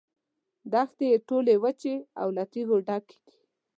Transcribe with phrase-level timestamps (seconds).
[0.73, 3.31] دښتې یې ټولې وچې او له تیږو ډکې دي.